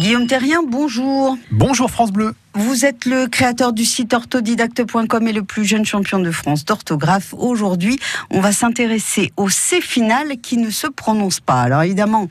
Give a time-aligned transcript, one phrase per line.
[0.00, 1.36] Guillaume Terrien, bonjour.
[1.50, 2.32] Bonjour France Bleu.
[2.54, 7.32] Vous êtes le créateur du site orthodidacte.com et le plus jeune champion de France d'orthographe.
[7.38, 11.60] Aujourd'hui, on va s'intéresser au C final qui ne se prononce pas.
[11.60, 12.26] Alors évidemment,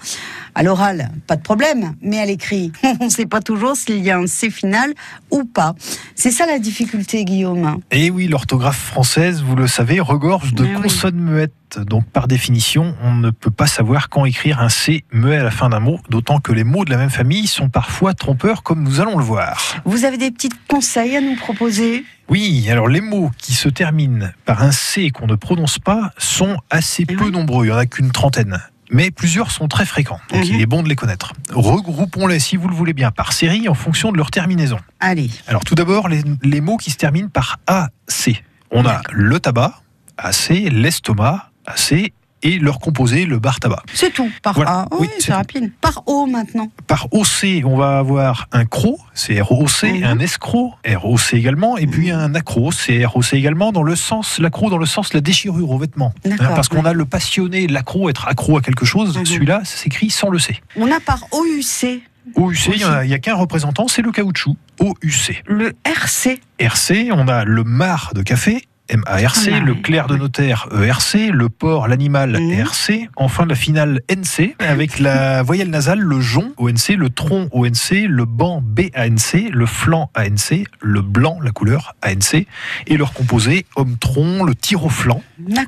[0.56, 4.12] à l'oral, pas de problème, mais à l'écrit, on ne sait pas toujours s'il y
[4.12, 4.94] a un C final
[5.32, 5.74] ou pas.
[6.16, 7.80] C'est ça la difficulté, Guillaume.
[7.92, 11.54] Et eh oui, l'orthographe française, vous le savez, regorge de Eh consonnes muettes.
[11.78, 15.52] Donc par définition, on ne peut pas savoir quand écrire un C muet à la
[15.52, 18.84] fin d'un mot, d'autant que les mots de la même famille sont parfois trompeurs, comme
[18.84, 19.62] nous allons le voir.
[19.86, 24.30] Vous avez des petits conseils à nous proposer Oui, alors les mots qui se terminent
[24.46, 27.32] par un C qu'on ne prononce pas sont assez Eh peu oui.
[27.32, 28.60] nombreux, il n'y en a qu'une trentaine.
[28.92, 30.56] Mais plusieurs sont très fréquents, donc Mhm.
[30.56, 31.34] il est bon de les connaître.
[31.54, 34.80] Regroupons-les, si vous le voulez bien, par série en fonction de leur terminaison.
[35.00, 38.44] Allez, Alors tout d'abord, les, les mots qui se terminent par AC.
[38.72, 39.80] On a le tabac,
[40.18, 42.12] AC, l'estomac, AC,
[42.44, 43.84] et leur composé, le bar tabac.
[43.94, 44.30] c'est tout.
[44.42, 44.72] Par Voilà.
[44.72, 45.38] A, Oui, oui, c'est tout.
[45.38, 45.72] rapide.
[45.82, 46.70] Par O maintenant.
[46.88, 50.04] Par OC, on va avoir un croc, c'est ROC, Mhm.
[50.04, 54.70] un escroc, ROC également, et puis un accro, c'est ROC également, dans le sens, l'accro
[54.70, 56.14] dans le sens la déchirure aux vêtements.
[56.26, 59.26] Hein, parce qu'on a le passionné, l'accro, être accro à quelque chose, Mhm.
[59.26, 60.62] celui-là, ça s'écrit sans le C.
[60.76, 62.02] On a par OUC
[62.36, 65.42] OUC, il n'y a qu'un représentant, c'est le caoutchouc, OUC.
[65.48, 66.40] le RC.
[66.60, 71.50] RC, on a le mar de café, M-A-R-C, Ah, le clerc de notaire, E-R-C, le
[71.50, 72.60] porc, l'animal, Mhm.
[72.60, 78.08] E-R-C, enfin la finale NC, avec la voyelle nasale, le jon, ONC, le tronc, ONC,
[78.08, 82.48] le banc, B-A-N-C, le flanc, ANC, le blanc, la couleur, ANC,
[82.88, 85.22] et leur composé, homme-tronc, le tir au flanc.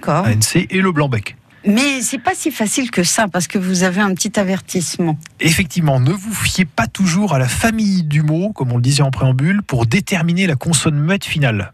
[0.08, 1.36] ANC, et le blanc-bec.
[1.64, 5.20] Mais c'est pas si facile que ça parce que vous avez un petit avertissement.
[5.40, 9.04] Effectivement, ne vous fiez pas toujours à la famille du mot, comme on le disait
[9.04, 11.74] en préambule, pour déterminer la consonne muette finale.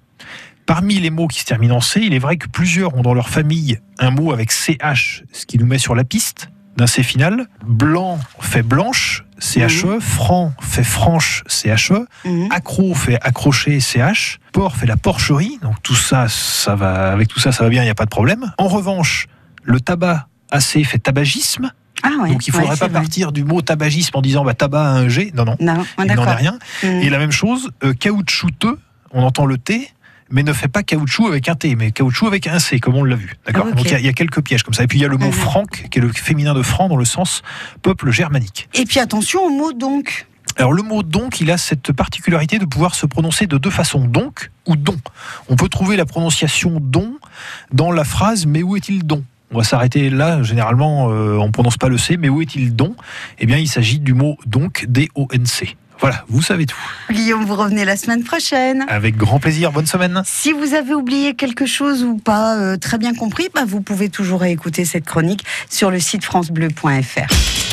[0.67, 3.13] Parmi les mots qui se terminent en C, il est vrai que plusieurs ont dans
[3.13, 7.03] leur famille un mot avec CH, ce qui nous met sur la piste d'un C
[7.03, 7.47] final.
[7.65, 9.99] Blanc fait blanche, CHE.
[10.01, 12.05] Franc fait franche, CHE.
[12.25, 12.49] Mhm.
[12.51, 14.39] Accro fait accrocher, CH.
[14.51, 15.57] Porc fait la porcherie.
[15.61, 18.05] Donc tout ça, ça va, avec tout ça, ça va bien, il n'y a pas
[18.05, 18.51] de problème.
[18.57, 19.27] En revanche,
[19.63, 21.71] le tabac AC fait tabagisme.
[22.03, 22.29] Ah ouais.
[22.29, 22.99] Donc il ne faudrait ouais, pas vrai.
[22.99, 25.31] partir du mot tabagisme en disant bah, tabac a un G.
[25.33, 26.59] Non, non, Non, il n'en est rien.
[26.83, 26.89] Mhm.
[26.89, 28.77] Et la même chose, euh, caoutchouteux,
[29.11, 29.89] on entend le T,
[30.29, 33.03] mais ne fait pas caoutchouc avec un T, mais caoutchouc avec un C, comme on
[33.03, 33.35] l'a vu.
[33.45, 33.75] D'accord Ah.
[33.75, 34.83] Donc il y a- il y, a quelques pièges comme ça.
[34.83, 35.31] Et puis il y a le mot Mhm.
[35.33, 37.41] franc, qui est le féminin de franc dans le sens
[37.81, 38.69] peuple germanique.
[38.73, 40.27] Et puis attention au mot donc.
[40.57, 44.05] Alors le mot donc, il a cette particularité de pouvoir se prononcer de deux façons,
[44.05, 44.97] donc ou don.
[45.49, 47.13] On peut trouver la prononciation don
[47.71, 49.23] dans la phrase mais où est-il don?
[49.51, 52.75] On va s'arrêter là, généralement euh, on ne prononce pas le C, mais où est-il
[52.75, 52.95] don?
[53.39, 55.77] Eh bien il s'agit du mot donc, D-O-N-C.
[55.99, 56.77] Voilà, vous savez tout.
[57.09, 58.85] Guillaume, vous revenez la semaine prochaine.
[58.87, 60.21] Avec grand plaisir, bonne semaine.
[60.25, 64.09] Si vous avez oublié quelque chose ou pas euh, très bien compris, bah, vous pouvez
[64.09, 67.66] toujours écouter cette chronique sur le site francebleu.fr.